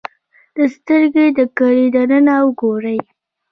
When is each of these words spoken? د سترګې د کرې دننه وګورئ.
د 0.55 0.57
سترګې 0.75 1.25
د 1.37 1.39
کرې 1.57 1.85
دننه 1.93 2.35
وګورئ. 2.45 2.99